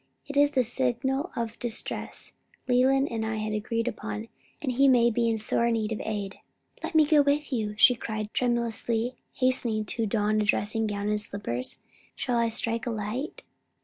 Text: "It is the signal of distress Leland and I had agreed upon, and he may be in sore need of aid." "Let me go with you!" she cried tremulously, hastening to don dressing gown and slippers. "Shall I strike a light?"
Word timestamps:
"It 0.25 0.35
is 0.35 0.53
the 0.53 0.63
signal 0.63 1.29
of 1.35 1.59
distress 1.59 2.33
Leland 2.67 3.11
and 3.11 3.23
I 3.23 3.35
had 3.35 3.53
agreed 3.53 3.87
upon, 3.87 4.29
and 4.59 4.71
he 4.71 4.87
may 4.87 5.11
be 5.11 5.29
in 5.29 5.37
sore 5.37 5.69
need 5.69 5.91
of 5.91 6.01
aid." 6.03 6.39
"Let 6.81 6.95
me 6.95 7.05
go 7.05 7.21
with 7.21 7.53
you!" 7.53 7.75
she 7.77 7.93
cried 7.93 8.33
tremulously, 8.33 9.13
hastening 9.33 9.85
to 9.85 10.07
don 10.07 10.39
dressing 10.39 10.87
gown 10.87 11.09
and 11.09 11.21
slippers. 11.21 11.77
"Shall 12.15 12.37
I 12.39 12.47
strike 12.47 12.87
a 12.87 12.91
light?" 12.91 13.43